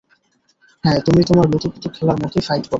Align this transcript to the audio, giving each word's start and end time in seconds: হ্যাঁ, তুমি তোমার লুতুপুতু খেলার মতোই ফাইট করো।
হ্যাঁ, 0.83 0.99
তুমি 1.05 1.21
তোমার 1.23 1.45
লুতুপুতু 1.51 1.87
খেলার 1.89 2.17
মতোই 2.21 2.43
ফাইট 2.47 2.65
করো। 2.65 2.69